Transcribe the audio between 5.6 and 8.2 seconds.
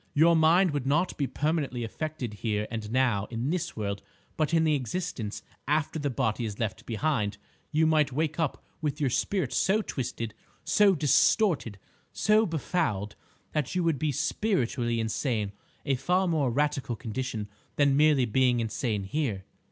after the body is left behind, you might